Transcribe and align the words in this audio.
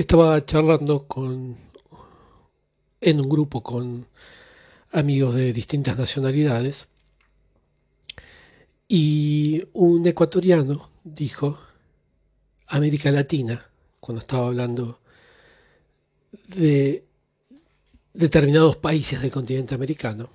estaba 0.00 0.44
charlando 0.44 1.08
con 1.08 1.56
en 3.00 3.20
un 3.20 3.28
grupo 3.28 3.64
con 3.64 4.06
amigos 4.92 5.34
de 5.34 5.52
distintas 5.52 5.98
nacionalidades 5.98 6.86
y 8.86 9.60
un 9.72 10.06
ecuatoriano 10.06 10.88
dijo 11.02 11.58
América 12.68 13.10
Latina 13.10 13.68
cuando 13.98 14.20
estaba 14.20 14.46
hablando 14.46 15.00
de 16.46 17.04
determinados 18.14 18.76
países 18.76 19.20
del 19.20 19.32
continente 19.32 19.74
americano. 19.74 20.30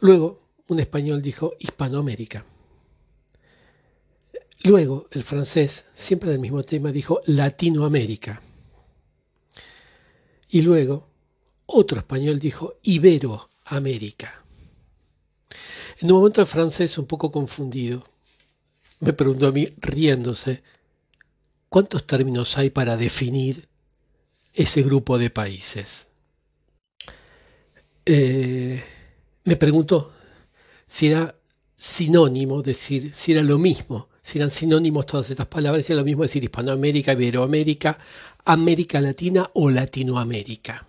Luego, 0.00 0.40
un 0.68 0.80
español 0.80 1.20
dijo 1.20 1.52
Hispanoamérica. 1.58 2.46
Luego, 4.62 5.08
el 5.10 5.22
francés, 5.22 5.86
siempre 5.94 6.30
del 6.30 6.38
mismo 6.38 6.62
tema, 6.62 6.92
dijo 6.92 7.22
Latinoamérica. 7.24 8.42
Y 10.50 10.60
luego, 10.60 11.08
otro 11.64 11.98
español 11.98 12.38
dijo 12.38 12.74
Iberoamérica. 12.82 14.44
En 16.00 16.10
un 16.10 16.18
momento 16.18 16.42
el 16.42 16.46
francés, 16.46 16.98
un 16.98 17.06
poco 17.06 17.30
confundido, 17.30 18.04
me 19.00 19.14
preguntó 19.14 19.46
a 19.46 19.52
mí, 19.52 19.66
riéndose, 19.78 20.62
¿cuántos 21.70 22.06
términos 22.06 22.58
hay 22.58 22.68
para 22.68 22.98
definir 22.98 23.66
ese 24.52 24.82
grupo 24.82 25.16
de 25.16 25.30
países? 25.30 26.08
Eh, 28.04 28.82
me 29.44 29.56
preguntó 29.56 30.12
si 30.86 31.06
era 31.06 31.34
sinónimo 31.76 32.60
decir, 32.60 33.14
si 33.14 33.32
era 33.32 33.42
lo 33.42 33.58
mismo 33.58 34.09
si 34.22 34.38
eran 34.38 34.50
sinónimos 34.50 35.06
todas 35.06 35.30
estas 35.30 35.46
palabras, 35.46 35.88
era 35.88 36.00
lo 36.00 36.04
mismo 36.04 36.22
decir 36.22 36.44
Hispanoamérica, 36.44 37.12
Iberoamérica, 37.12 37.98
América 38.44 39.00
Latina 39.00 39.50
o 39.54 39.70
Latinoamérica. 39.70 40.86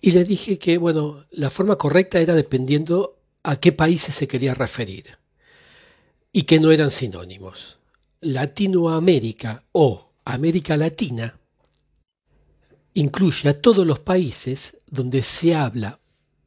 Y 0.00 0.12
le 0.12 0.24
dije 0.24 0.58
que, 0.58 0.78
bueno, 0.78 1.26
la 1.30 1.50
forma 1.50 1.76
correcta 1.76 2.20
era 2.20 2.34
dependiendo 2.34 3.18
a 3.42 3.56
qué 3.56 3.72
países 3.72 4.14
se 4.14 4.26
quería 4.26 4.54
referir 4.54 5.18
y 6.32 6.42
que 6.42 6.58
no 6.60 6.70
eran 6.70 6.90
sinónimos. 6.90 7.78
Latinoamérica 8.20 9.64
o 9.72 10.10
América 10.24 10.76
Latina 10.76 11.38
incluye 12.94 13.48
a 13.48 13.60
todos 13.60 13.86
los 13.86 14.00
países 14.00 14.76
donde 14.86 15.22
se 15.22 15.54
habla 15.54 16.00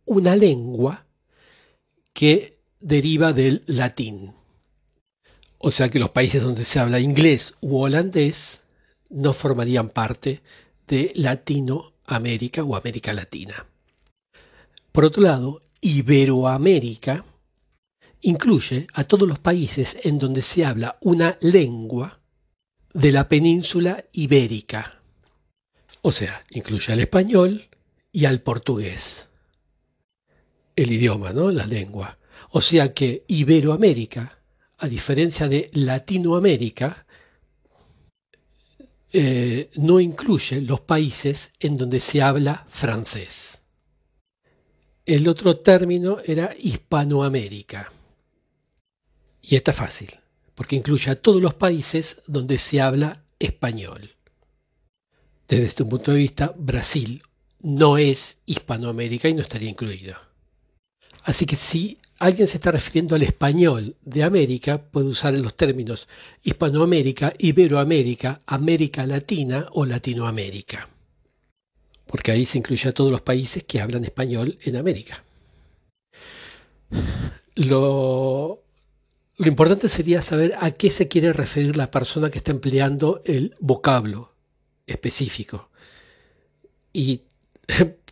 una 0.05 0.35
lengua 0.35 1.05
que 2.13 2.59
deriva 2.79 3.33
del 3.33 3.63
latín. 3.65 4.33
O 5.65 5.71
sea 5.71 5.89
que 5.89 5.97
los 5.97 6.09
países 6.09 6.43
donde 6.43 6.65
se 6.65 6.77
habla 6.77 6.99
inglés 6.99 7.55
u 7.61 7.77
holandés 7.77 8.59
no 9.09 9.31
formarían 9.31 9.87
parte 9.87 10.41
de 10.87 11.13
Latinoamérica 11.15 12.65
o 12.65 12.75
América 12.75 13.13
Latina. 13.13 13.65
Por 14.91 15.05
otro 15.05 15.23
lado, 15.23 15.61
Iberoamérica 15.79 17.23
incluye 18.19 18.87
a 18.93 19.05
todos 19.05 19.25
los 19.25 19.39
países 19.39 19.99
en 20.03 20.19
donde 20.19 20.41
se 20.41 20.65
habla 20.65 20.97
una 20.99 21.37
lengua 21.39 22.19
de 22.93 23.13
la 23.13 23.29
península 23.29 24.03
ibérica. 24.11 24.99
O 26.01 26.11
sea, 26.11 26.43
incluye 26.49 26.91
al 26.91 26.99
español 26.99 27.69
y 28.11 28.25
al 28.25 28.41
portugués. 28.41 29.29
El 30.75 30.91
idioma, 30.91 31.31
¿no? 31.31 31.51
La 31.51 31.65
lengua. 31.65 32.17
O 32.49 32.59
sea 32.59 32.93
que 32.93 33.23
Iberoamérica 33.29 34.42
a 34.83 34.89
diferencia 34.89 35.47
de 35.47 35.69
Latinoamérica, 35.75 37.05
eh, 39.13 39.69
no 39.75 40.01
incluye 40.01 40.59
los 40.59 40.81
países 40.81 41.51
en 41.61 41.77
donde 41.77 42.01
se 42.01 42.21
habla 42.21 42.65
francés. 42.67 43.61
El 45.05 45.29
otro 45.29 45.59
término 45.59 46.17
era 46.25 46.53
Hispanoamérica. 46.59 47.93
Y 49.41 49.55
está 49.55 49.71
fácil, 49.71 50.19
porque 50.53 50.75
incluye 50.75 51.09
a 51.11 51.15
todos 51.15 51.41
los 51.41 51.53
países 51.53 52.17
donde 52.27 52.57
se 52.57 52.81
habla 52.81 53.23
español. 53.39 54.17
Desde 55.47 55.63
este 55.63 55.85
punto 55.85 56.11
de 56.11 56.17
vista, 56.17 56.53
Brasil 56.57 57.23
no 57.61 57.97
es 57.97 58.35
Hispanoamérica 58.45 59.29
y 59.29 59.33
no 59.33 59.43
estaría 59.43 59.69
incluido. 59.69 60.17
Así 61.23 61.45
que 61.45 61.55
si 61.55 61.99
alguien 62.23 62.47
se 62.47 62.55
está 62.55 62.71
refiriendo 62.71 63.15
al 63.15 63.23
español 63.23 63.97
de 64.01 64.23
América, 64.23 64.81
puede 64.81 65.07
usar 65.07 65.33
los 65.33 65.55
términos 65.57 66.07
Hispanoamérica, 66.41 67.33
Iberoamérica, 67.37 68.41
América 68.45 69.05
Latina 69.05 69.67
o 69.73 69.85
Latinoamérica. 69.85 70.87
Porque 72.07 72.31
ahí 72.31 72.45
se 72.45 72.59
incluye 72.59 72.87
a 72.87 72.93
todos 72.93 73.11
los 73.11 73.21
países 73.21 73.63
que 73.63 73.81
hablan 73.81 74.05
español 74.05 74.57
en 74.61 74.77
América. 74.77 75.21
Lo, 77.55 78.63
lo 79.35 79.47
importante 79.47 79.89
sería 79.89 80.21
saber 80.21 80.53
a 80.61 80.71
qué 80.71 80.89
se 80.91 81.09
quiere 81.09 81.33
referir 81.33 81.75
la 81.75 81.91
persona 81.91 82.29
que 82.29 82.37
está 82.37 82.51
empleando 82.51 83.21
el 83.25 83.53
vocablo 83.59 84.33
específico. 84.87 85.69
Y 86.93 87.23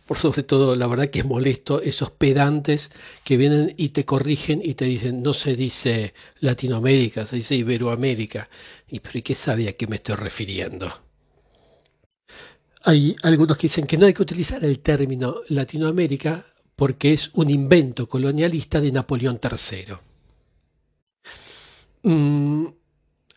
por 0.06 0.18
sobre 0.18 0.42
todo, 0.42 0.74
la 0.76 0.86
verdad 0.86 1.10
que 1.10 1.20
es 1.20 1.24
molesto 1.24 1.80
esos 1.80 2.10
pedantes 2.10 2.90
que 3.24 3.36
vienen 3.36 3.74
y 3.76 3.90
te 3.90 4.04
corrigen 4.04 4.60
y 4.62 4.74
te 4.74 4.84
dicen, 4.84 5.22
no 5.22 5.32
se 5.32 5.54
dice 5.54 6.14
Latinoamérica, 6.40 7.24
se 7.24 7.36
dice 7.36 7.54
Iberoamérica. 7.54 8.48
¿Y 8.88 9.00
pero 9.00 9.18
¿y 9.18 9.22
qué 9.22 9.34
sabe 9.34 9.68
a 9.68 9.72
qué 9.72 9.86
me 9.86 9.96
estoy 9.96 10.16
refiriendo? 10.16 10.92
Hay 12.84 13.14
algunos 13.22 13.56
que 13.56 13.62
dicen 13.62 13.86
que 13.86 13.96
no 13.96 14.06
hay 14.06 14.12
que 14.12 14.22
utilizar 14.22 14.64
el 14.64 14.80
término 14.80 15.36
Latinoamérica 15.48 16.44
porque 16.74 17.12
es 17.12 17.30
un 17.34 17.48
invento 17.48 18.08
colonialista 18.08 18.80
de 18.80 18.90
Napoleón 18.90 19.38
III. 19.42 19.94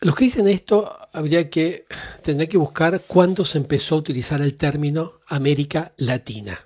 Los 0.00 0.14
que 0.14 0.24
dicen 0.26 0.48
esto 0.48 0.94
habría 1.12 1.48
que 1.48 1.86
tendría 2.22 2.48
que 2.48 2.58
buscar 2.58 3.02
cuándo 3.06 3.44
se 3.44 3.58
empezó 3.58 3.94
a 3.94 3.98
utilizar 3.98 4.42
el 4.42 4.54
término 4.54 5.14
América 5.26 5.92
Latina. 5.96 6.60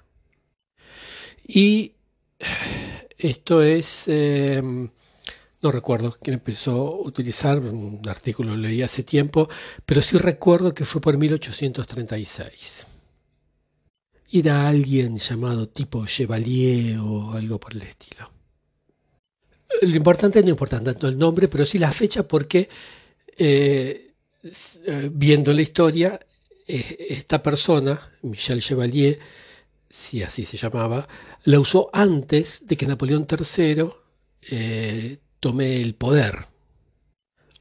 Y 1.46 1.94
esto 3.18 3.62
es, 3.62 4.08
em, 4.08 4.88
no 5.62 5.70
recuerdo 5.70 6.16
quién 6.20 6.34
empezó 6.34 6.72
a 6.72 7.06
utilizar, 7.06 7.58
un 7.58 8.00
artículo 8.08 8.50
lo 8.50 8.56
leí 8.56 8.82
hace 8.82 9.04
tiempo, 9.04 9.48
pero 9.86 10.00
sí 10.00 10.16
recuerdo 10.18 10.74
que 10.74 10.84
fue 10.84 11.00
por 11.00 11.16
1836. 11.16 12.86
Era 14.32 14.68
alguien 14.68 15.18
llamado 15.18 15.68
tipo 15.68 16.06
Chevalier 16.06 16.98
o 16.98 17.32
algo 17.32 17.58
por 17.58 17.74
el 17.74 17.82
estilo. 17.82 18.30
Lo 19.82 19.96
importante 19.96 20.42
no 20.42 20.50
importa 20.50 20.82
tanto 20.82 21.08
el 21.08 21.18
nombre, 21.18 21.48
pero 21.48 21.64
sí 21.64 21.78
la 21.78 21.92
fecha 21.92 22.26
porque 22.26 22.68
eh, 23.42 24.12
eh, 24.84 25.10
viendo 25.10 25.54
la 25.54 25.62
historia, 25.62 26.20
eh, 26.66 27.06
esta 27.08 27.42
persona, 27.42 28.12
Michel 28.20 28.60
Chevalier, 28.60 29.18
si 29.88 30.22
así 30.22 30.44
se 30.44 30.58
llamaba, 30.58 31.08
la 31.44 31.58
usó 31.58 31.88
antes 31.94 32.66
de 32.66 32.76
que 32.76 32.86
Napoleón 32.86 33.26
III 33.26 33.88
tome 35.40 35.80
el 35.80 35.94
poder. 35.94 36.48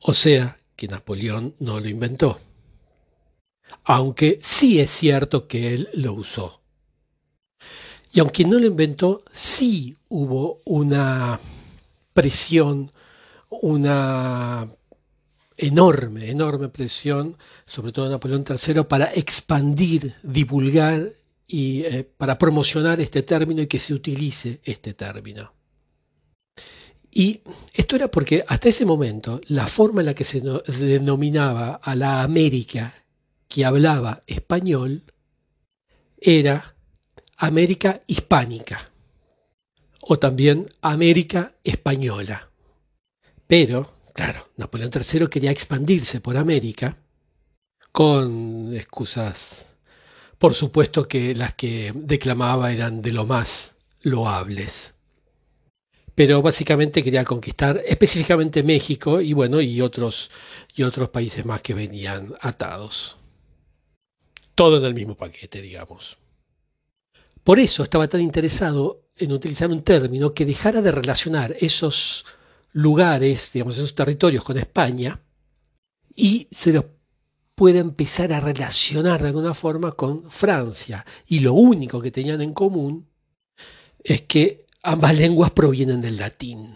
O 0.02 0.14
sea, 0.14 0.58
que 0.76 0.90
Napoleón 0.90 1.56
no 1.60 1.80
lo 1.80 1.88
inventó. 1.88 2.42
Aunque 3.86 4.38
sí 4.42 4.82
es 4.82 4.92
cierto 4.92 5.48
que 5.48 5.74
él 5.74 5.90
lo 5.94 6.12
usó. 6.12 6.62
Y 8.12 8.20
aunque 8.20 8.44
no 8.44 8.60
lo 8.60 8.68
inventó, 8.68 9.24
sí 9.32 9.96
hubo 10.10 10.62
una 10.66 11.40
presión, 12.14 12.92
una 13.50 14.70
enorme, 15.60 16.30
enorme 16.30 16.70
presión, 16.70 17.38
sobre 17.66 17.92
todo 17.92 18.10
Napoleón 18.10 18.46
III, 18.48 18.84
para 18.84 19.12
expandir, 19.14 20.16
divulgar 20.24 21.12
y 21.46 21.84
eh, 21.84 22.08
para 22.18 22.38
promocionar 22.38 23.02
este 23.02 23.24
término 23.24 23.62
y 23.62 23.68
que 23.68 23.80
se 23.80 23.94
utilice 23.94 24.62
este 24.64 24.94
término. 24.94 25.52
Y 27.12 27.42
esto 27.74 27.96
era 27.96 28.10
porque 28.10 28.46
hasta 28.48 28.70
ese 28.70 28.86
momento 28.86 29.42
la 29.48 29.68
forma 29.68 30.02
en 30.02 30.06
la 30.08 30.14
que 30.14 30.24
se, 30.24 30.42
se 30.42 30.86
denominaba 30.86 31.80
a 31.84 31.96
la 31.96 32.22
América 32.22 32.94
que 33.48 33.66
hablaba 33.66 34.22
español 34.28 35.04
era 36.22 36.76
América 37.38 38.02
hispánica 38.08 38.92
o 40.02 40.20
también 40.20 40.68
América 40.82 41.56
española. 41.64 42.50
Pero 43.48 43.99
Claro, 44.20 44.50
Napoleón 44.58 44.92
III 44.94 45.30
quería 45.30 45.50
expandirse 45.50 46.20
por 46.20 46.36
América 46.36 46.98
con 47.94 48.76
excusas, 48.76 49.66
por 50.38 50.54
supuesto 50.54 51.08
que 51.08 51.34
las 51.34 51.54
que 51.54 51.94
declamaba 51.96 52.74
eran 52.74 53.02
de 53.02 53.14
lo 53.14 53.26
más 53.26 53.76
loables. 54.02 54.94
pero 56.16 56.42
básicamente 56.42 57.02
quería 57.02 57.24
conquistar 57.24 57.82
específicamente 57.88 58.62
México 58.62 59.22
y 59.22 59.32
bueno, 59.32 59.62
y 59.62 59.80
otros, 59.80 60.32
y 60.76 60.84
otros 60.84 61.08
países 61.08 61.46
más 61.46 61.62
que 61.62 61.74
venían 61.74 62.36
atados. 62.42 63.16
Todo 64.54 64.80
en 64.80 64.84
el 64.84 64.96
mismo 64.96 65.16
paquete, 65.16 65.62
digamos. 65.62 66.18
Por 67.42 67.58
eso 67.58 67.84
estaba 67.84 68.10
tan 68.10 68.20
interesado 68.20 69.08
en 69.16 69.32
utilizar 69.32 69.72
un 69.72 69.82
término 69.82 70.34
que 70.34 70.46
dejara 70.46 70.82
de 70.82 70.92
relacionar 70.92 71.56
esos 71.62 72.26
lugares, 72.72 73.52
digamos, 73.54 73.78
esos 73.78 73.96
territorios 73.96 74.44
con 74.44 74.58
España 74.58 75.20
y 76.16 76.48
se 76.52 76.74
los 76.74 76.86
pueda 77.56 77.80
empezar 77.80 78.32
a 78.32 78.40
relacionar 78.40 79.22
de 79.22 79.28
alguna 79.28 79.54
forma 79.54 79.92
con 79.92 80.30
Francia. 80.32 81.06
Y 81.28 81.40
lo 81.40 81.54
único 81.54 82.02
que 82.02 82.12
tenían 82.12 82.42
en 82.42 82.54
común 82.54 83.08
es 84.04 84.22
que 84.22 84.66
ambas 84.84 85.18
lenguas 85.18 85.52
provienen 85.52 86.02
del 86.02 86.18
latín. 86.18 86.76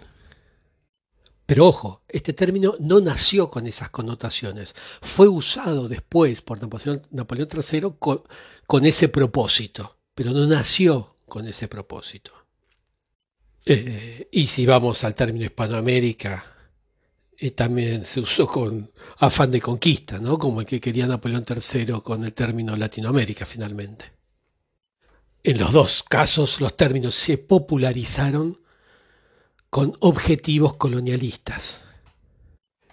Pero 1.45 1.67
ojo, 1.67 2.03
este 2.07 2.33
término 2.33 2.75
no 2.79 2.99
nació 3.01 3.49
con 3.49 3.67
esas 3.67 3.89
connotaciones, 3.89 4.73
fue 5.01 5.27
usado 5.27 5.87
después 5.89 6.41
por 6.41 6.61
Napoleón, 6.61 7.01
III 7.11 7.93
con, 7.99 8.85
ese 8.85 9.09
propósito, 9.09 9.97
pero 10.15 10.31
no 10.31 10.45
nació 10.47 11.17
con 11.27 11.47
ese 11.47 11.67
propósito. 11.67 12.31
Eh, 13.65 14.27
y 14.31 14.47
si 14.47 14.65
vamos 14.65 15.03
al 15.03 15.15
término 15.15 15.45
Hispanoamérica, 15.45 16.43
eh, 17.37 17.51
también 17.51 18.05
se 18.05 18.19
usó 18.19 18.45
con 18.47 18.91
afán 19.17 19.51
de 19.51 19.61
conquista, 19.61 20.19
¿no? 20.19 20.37
como 20.37 20.61
el 20.61 20.67
que 20.67 20.81
quería 20.81 21.07
Napoleón 21.07 21.45
III 21.47 22.01
con 22.03 22.23
el 22.23 22.33
término 22.33 22.75
Latinoamérica 22.75 23.45
finalmente. 23.45 24.11
En 25.43 25.57
los 25.59 25.71
dos 25.71 26.03
casos 26.03 26.61
los 26.61 26.77
términos 26.77 27.15
se 27.15 27.37
popularizaron 27.37 28.59
con 29.69 29.95
objetivos 29.99 30.75
colonialistas. 30.75 31.83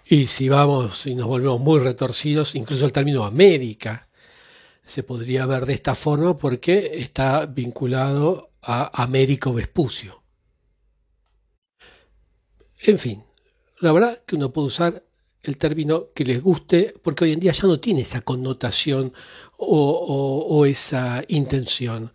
Y 0.05 0.27
si 0.27 0.49
vamos 0.49 1.05
y 1.05 1.15
nos 1.15 1.27
volvemos 1.27 1.61
muy 1.61 1.79
retorcidos, 1.79 2.55
incluso 2.55 2.85
el 2.85 2.91
término 2.91 3.23
América 3.23 4.09
se 4.83 5.03
podría 5.03 5.45
ver 5.45 5.65
de 5.65 5.73
esta 5.73 5.95
forma 5.95 6.35
porque 6.37 6.91
está 6.95 7.45
vinculado 7.45 8.51
a 8.61 9.03
Américo 9.03 9.53
Vespucio. 9.53 10.20
En 12.83 12.97
fin, 12.97 13.23
la 13.79 13.91
verdad 13.91 14.19
que 14.25 14.35
uno 14.35 14.51
puede 14.51 14.67
usar 14.67 15.03
el 15.43 15.57
término 15.57 16.07
que 16.13 16.23
les 16.23 16.41
guste, 16.41 16.93
porque 17.03 17.25
hoy 17.25 17.33
en 17.33 17.39
día 17.39 17.51
ya 17.51 17.67
no 17.67 17.79
tiene 17.79 18.01
esa 18.01 18.21
connotación 18.21 19.13
o, 19.57 20.65
esa 20.65 21.23
intención. 21.27 22.11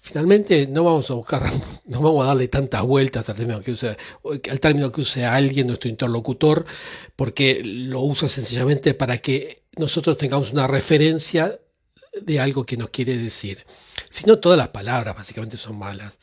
Finalmente 0.00 0.66
no 0.66 0.84
vamos 0.84 1.10
a 1.10 1.14
buscar, 1.14 1.50
no 1.86 2.00
vamos 2.00 2.24
a 2.24 2.28
darle 2.28 2.48
tantas 2.48 2.82
vueltas 2.82 3.28
al 3.28 3.36
término 3.36 3.62
que 3.62 3.70
use, 3.72 3.96
al 4.50 4.60
término 4.60 4.92
que 4.92 5.00
use 5.00 5.24
alguien, 5.24 5.66
nuestro 5.66 5.88
interlocutor, 5.88 6.66
porque 7.16 7.62
lo 7.64 8.02
usa 8.02 8.28
sencillamente 8.28 8.94
para 8.94 9.18
que 9.18 9.62
nosotros 9.76 10.18
tengamos 10.18 10.52
una 10.52 10.66
referencia 10.66 11.58
de 12.20 12.40
algo 12.40 12.64
que 12.66 12.76
nos 12.76 12.90
quiere 12.90 13.16
decir. 13.16 13.64
Si 14.10 14.26
no, 14.26 14.38
todas 14.38 14.58
las 14.58 14.68
palabras 14.68 15.16
básicamente 15.16 15.56
son 15.56 15.78
malas. 15.78 16.18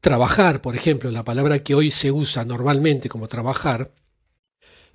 Trabajar, 0.00 0.62
por 0.62 0.76
ejemplo, 0.76 1.10
la 1.10 1.24
palabra 1.24 1.62
que 1.62 1.74
hoy 1.74 1.90
se 1.90 2.10
usa 2.10 2.44
normalmente 2.44 3.08
como 3.10 3.28
trabajar, 3.28 3.92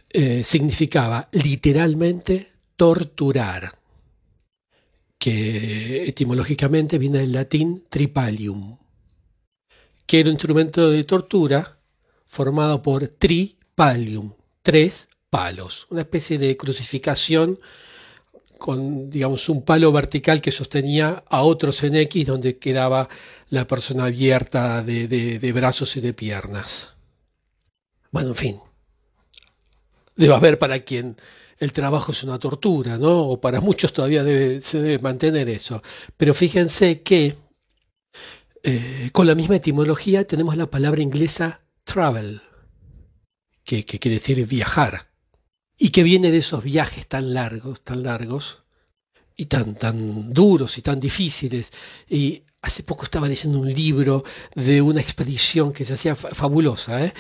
eh, 0.10 0.44
significaba 0.44 1.30
literalmente 1.32 2.52
torturar, 2.76 3.78
que 5.20 6.06
etimológicamente 6.08 6.98
viene 6.98 7.20
del 7.20 7.34
latín 7.34 7.86
tripalium, 7.88 8.78
que 10.08 10.20
era 10.20 10.30
un 10.30 10.34
instrumento 10.34 10.90
de 10.90 11.04
tortura 11.04 11.78
formado 12.26 12.82
por 12.82 13.08
tripalium, 13.08 14.34
tres 14.64 15.08
palos, 15.30 15.86
una 15.92 16.02
especie 16.02 16.40
de 16.40 16.58
crucificación 16.58 17.60
con, 18.58 19.10
digamos, 19.10 19.50
un 19.50 19.64
palo 19.64 19.92
vertical 19.92 20.42
que 20.42 20.52
sostenía 20.52 21.24
a 21.28 21.42
otros 21.42 21.84
en 21.84 21.96
X 21.96 22.28
donde 22.28 22.58
quedaba 22.58 23.10
la 23.50 23.68
persona 23.68 24.06
abierta 24.06 24.84
de 24.84 25.52
brazos 25.54 25.96
y 25.98 26.02
de 26.02 26.14
piernas. 26.14 26.96
Bueno, 28.12 28.30
en 28.30 28.36
fin, 28.36 28.60
debe 30.16 30.34
haber 30.34 30.58
para 30.58 30.80
quien 30.80 31.18
el 31.58 31.72
trabajo 31.72 32.12
es 32.12 32.24
una 32.24 32.40
tortura, 32.40 32.98
¿no? 32.98 33.28
O 33.28 33.40
para 33.40 33.62
muchos 33.62 33.94
todavía 33.94 34.24
se 34.24 34.82
debe 34.82 35.00
mantener 35.00 35.50
eso. 35.50 35.82
Pero 36.18 36.34
fíjense 36.34 37.02
que 37.02 37.38
eh, 38.64 39.10
con 39.12 39.28
la 39.28 39.36
misma 39.36 39.58
etimología 39.58 40.26
tenemos 40.26 40.58
la 40.58 40.70
palabra 40.70 41.02
inglesa 41.02 41.62
travel, 41.84 42.42
que, 43.64 43.86
que 43.86 44.00
quiere 44.00 44.18
decir 44.18 44.46
viajar, 44.48 45.10
y 45.78 45.90
que 45.90 46.04
viene 46.04 46.32
de 46.32 46.38
esos 46.38 46.64
viajes 46.64 47.08
tan 47.08 47.34
largos, 47.34 47.82
tan 47.82 48.04
largos, 48.04 48.66
y 49.36 49.46
tan, 49.46 49.76
tan 49.76 50.34
duros 50.34 50.78
y 50.78 50.82
tan 50.82 51.00
difíciles. 51.00 51.72
Y 52.10 52.44
hace 52.62 52.84
poco 52.84 53.04
estaba 53.04 53.28
leyendo 53.28 53.60
un 53.60 53.74
libro 53.74 54.24
de 54.56 54.82
una 54.82 55.02
expedición 55.02 55.74
que 55.74 55.86
se 55.86 55.94
hacía 55.94 56.16
fabulosa, 56.16 57.06
¿eh? 57.06 57.14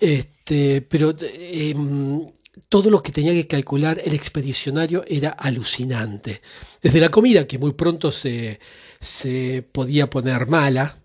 este, 0.00 0.82
pero 0.82 1.14
em, 1.20 2.30
todo 2.68 2.90
lo 2.90 3.02
que 3.02 3.12
tenía 3.12 3.32
que 3.32 3.46
calcular 3.46 4.00
el 4.04 4.14
expedicionario 4.14 5.04
era 5.06 5.30
alucinante. 5.30 6.42
Desde 6.80 7.00
la 7.00 7.10
comida, 7.10 7.46
que 7.46 7.58
muy 7.58 7.72
pronto 7.72 8.10
se, 8.10 8.60
podía 9.72 10.08
poner 10.08 10.46
mala, 10.48 10.98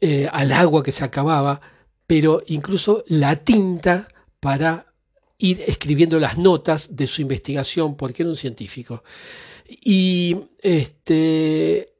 eh, 0.00 0.28
al 0.32 0.52
agua 0.52 0.82
que 0.82 0.92
se 0.92 1.04
acababa, 1.04 1.60
pero 2.06 2.42
incluso 2.46 3.04
la 3.06 3.36
tinta 3.36 4.08
para 4.40 4.86
ir 5.40 5.62
escribiendo 5.66 6.18
las 6.20 6.38
notas 6.38 6.94
de 6.94 7.06
su 7.06 7.22
investigación, 7.22 7.96
porque 7.96 8.22
era 8.22 8.30
un 8.30 8.36
científico. 8.36 9.02
Y 9.68 10.36
este, 10.60 11.94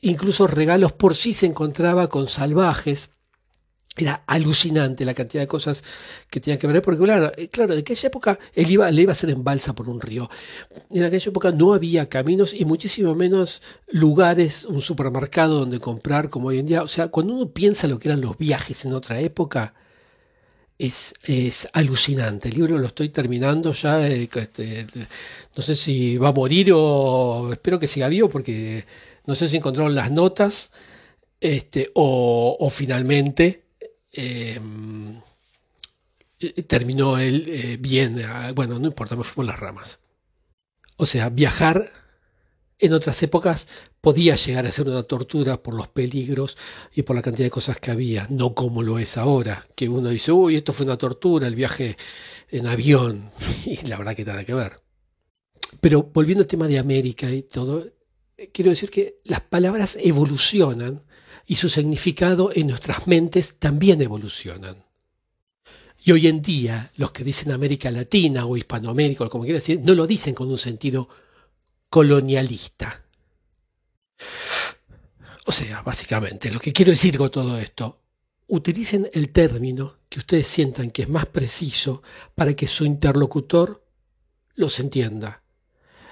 incluso 0.00 0.46
regalos 0.46 0.92
por 0.92 1.14
sí 1.14 1.34
se 1.34 1.46
encontraba 1.46 2.08
con 2.08 2.26
salvajes 2.26 3.10
era 3.96 4.24
alucinante 4.26 5.04
la 5.04 5.14
cantidad 5.14 5.42
de 5.42 5.46
cosas 5.46 5.84
que 6.28 6.40
tenía 6.40 6.58
que 6.58 6.66
ver, 6.66 6.82
porque 6.82 7.00
claro, 7.04 7.32
eh, 7.36 7.48
claro, 7.48 7.74
en 7.74 7.80
aquella 7.80 8.08
época 8.08 8.38
él 8.52 8.70
iba, 8.70 8.90
le 8.90 9.02
iba 9.02 9.12
a 9.12 9.14
hacer 9.14 9.30
en 9.30 9.44
balsa 9.44 9.72
por 9.72 9.88
un 9.88 10.00
río. 10.00 10.28
En 10.90 11.04
aquella 11.04 11.28
época 11.30 11.52
no 11.52 11.74
había 11.74 12.08
caminos 12.08 12.54
y 12.54 12.64
muchísimo 12.64 13.14
menos 13.14 13.62
lugares, 13.88 14.64
un 14.64 14.80
supermercado 14.80 15.60
donde 15.60 15.78
comprar 15.78 16.28
como 16.28 16.48
hoy 16.48 16.58
en 16.58 16.66
día. 16.66 16.82
O 16.82 16.88
sea, 16.88 17.08
cuando 17.08 17.34
uno 17.34 17.50
piensa 17.50 17.86
lo 17.86 17.98
que 18.00 18.08
eran 18.08 18.20
los 18.20 18.36
viajes 18.36 18.84
en 18.84 18.94
otra 18.94 19.20
época, 19.20 19.74
es, 20.78 21.14
es 21.22 21.68
alucinante. 21.72 22.48
El 22.48 22.54
libro 22.56 22.78
lo 22.78 22.86
estoy 22.86 23.08
terminando 23.10 23.72
ya, 23.72 24.06
eh, 24.08 24.28
este, 24.34 24.86
no 25.56 25.62
sé 25.62 25.74
si 25.76 26.16
va 26.18 26.28
a 26.28 26.32
morir 26.32 26.72
o 26.74 27.50
espero 27.52 27.78
que 27.78 27.86
siga 27.86 28.08
vivo 28.08 28.28
porque 28.28 28.84
no 29.26 29.34
sé 29.34 29.48
si 29.48 29.56
encontraron 29.56 29.94
las 29.94 30.10
notas 30.10 30.72
este, 31.40 31.90
o, 31.94 32.56
o 32.58 32.70
finalmente 32.70 33.64
Em, 34.16 35.20
terminó 36.68 37.18
él 37.18 37.44
eh, 37.48 37.76
bien, 37.80 38.20
ah, 38.24 38.52
bueno, 38.54 38.78
no 38.78 38.86
importa, 38.86 39.16
me 39.16 39.24
fui 39.24 39.34
por 39.36 39.44
las 39.46 39.58
ramas. 39.58 40.00
O 40.96 41.06
sea, 41.06 41.28
viajar 41.30 41.90
en 42.86 42.92
otras 42.92 43.22
épocas 43.22 43.66
podía 44.00 44.34
llegar 44.34 44.66
a 44.66 44.72
ser 44.72 44.88
una 44.88 45.02
tortura 45.02 45.62
por 45.62 45.74
los 45.74 45.88
peligros 45.88 46.56
y 46.94 47.02
por 47.02 47.16
la 47.16 47.22
cantidad 47.22 47.46
de 47.46 47.50
cosas 47.50 47.78
que 47.78 47.90
había, 47.90 48.26
no 48.30 48.54
como 48.54 48.82
lo 48.82 48.98
es 48.98 49.16
ahora, 49.16 49.66
que 49.74 49.88
uno 49.88 50.10
dice, 50.10 50.32
uy, 50.32 50.56
esto 50.56 50.72
fue 50.72 50.86
una 50.86 50.98
tortura, 50.98 51.46
el 51.46 51.54
viaje 51.54 51.96
en 52.50 52.66
avión, 52.66 53.30
y 53.64 53.86
la 53.86 53.98
verdad 53.98 54.14
que 54.14 54.24
nada 54.24 54.44
que 54.44 54.54
ver. 54.54 54.80
Pero 55.80 56.02
volviendo 56.02 56.42
al 56.42 56.48
tema 56.48 56.68
de 56.68 56.78
América 56.78 57.30
y 57.30 57.42
todo, 57.42 57.86
eh, 58.36 58.50
quiero 58.52 58.70
decir 58.70 58.90
que 58.90 59.20
las 59.24 59.40
palabras 59.40 59.96
evolucionan 60.00 61.02
y 61.46 61.56
su 61.56 61.68
significado 61.68 62.50
en 62.54 62.68
nuestras 62.68 63.06
mentes 63.06 63.54
también 63.58 64.00
evolucionan. 64.00 64.84
Y 66.04 66.12
hoy 66.12 66.26
en 66.26 66.42
día 66.42 66.92
los 66.96 67.12
que 67.12 67.24
dicen 67.24 67.50
América 67.52 67.90
Latina 67.90 68.44
o 68.44 68.56
Hispanoamérica, 68.56 69.24
o 69.24 69.28
como 69.30 69.44
quieran 69.44 69.60
decir, 69.60 69.80
no 69.82 69.94
lo 69.94 70.06
dicen 70.06 70.34
con 70.34 70.50
un 70.50 70.58
sentido 70.58 71.08
colonialista. 71.94 73.04
O 75.46 75.52
sea, 75.52 75.82
básicamente, 75.82 76.50
lo 76.50 76.58
que 76.58 76.72
quiero 76.72 76.90
decir 76.90 77.16
con 77.16 77.30
todo 77.30 77.56
esto, 77.56 78.00
utilicen 78.48 79.08
el 79.12 79.28
término 79.28 79.98
que 80.08 80.18
ustedes 80.18 80.48
sientan 80.48 80.90
que 80.90 81.02
es 81.02 81.08
más 81.08 81.26
preciso 81.26 82.02
para 82.34 82.54
que 82.54 82.66
su 82.66 82.84
interlocutor 82.84 83.86
los 84.56 84.80
entienda. 84.80 85.44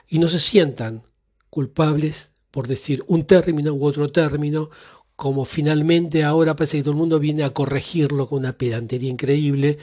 Y 0.06 0.20
no 0.20 0.28
se 0.28 0.38
sientan 0.38 1.02
culpables 1.50 2.30
por 2.52 2.68
decir 2.68 3.02
un 3.08 3.24
término 3.26 3.72
u 3.72 3.84
otro 3.84 4.12
término 4.12 4.70
como 5.16 5.44
finalmente 5.44 6.22
ahora 6.22 6.54
parece 6.54 6.76
que 6.76 6.84
todo 6.84 6.92
el 6.92 6.98
mundo 6.98 7.18
viene 7.18 7.42
a 7.42 7.50
corregirlo 7.50 8.28
con 8.28 8.38
una 8.38 8.52
pedantería 8.52 9.10
increíble, 9.10 9.78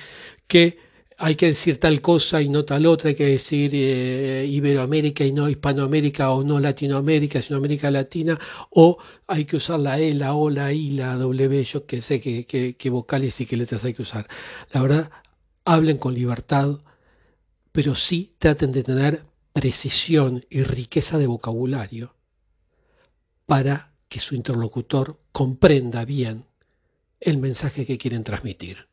que 0.48 0.78
hay 1.22 1.36
que 1.36 1.48
decir 1.48 1.80
tal 1.80 2.02
cosa 2.02 2.42
y 2.42 2.48
no 2.48 2.64
tal 2.64 2.86
otra, 2.86 3.10
hay 3.10 3.16
que 3.16 3.26
decir 3.26 3.72
eh, 3.74 4.46
Iberoamérica 4.50 5.26
y 5.26 5.34
no 5.34 5.50
Hispanoamérica 5.50 6.32
o 6.32 6.44
no 6.44 6.60
Latinoamérica, 6.62 7.42
sino 7.42 7.58
América 7.58 7.92
Latina, 7.92 8.40
o 8.70 8.98
hay 9.28 9.44
que 9.46 9.58
usar 9.58 9.80
la 9.82 10.00
E, 10.00 10.14
la 10.14 10.34
O, 10.34 10.50
la 10.50 10.72
I, 10.72 10.92
la 10.92 11.16
W, 11.18 11.64
yo 11.66 11.86
que 11.86 12.02
sé 12.02 12.22
qué 12.22 12.90
vocales 12.90 13.40
y 13.42 13.46
qué 13.46 13.58
letras 13.58 13.84
hay 13.84 13.94
que 13.94 14.04
usar. 14.04 14.28
La 14.72 14.82
verdad, 14.82 15.12
hablen 15.66 15.98
con 15.98 16.14
libertad, 16.14 16.80
pero 17.74 17.96
sí 17.96 18.36
traten 18.40 18.72
de 18.72 18.84
tener 18.84 19.24
precisión 19.52 20.46
y 20.50 20.64
riqueza 20.64 21.18
de 21.18 21.28
vocabulario 21.28 22.16
para 23.46 23.94
que 24.08 24.20
su 24.20 24.36
interlocutor 24.36 25.20
comprenda 25.34 26.06
bien 26.06 26.46
el 27.20 27.38
mensaje 27.38 27.86
que 27.86 27.98
quieren 27.98 28.24
transmitir. 28.24 28.89